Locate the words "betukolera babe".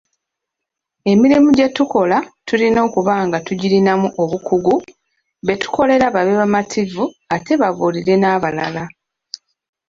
5.47-6.33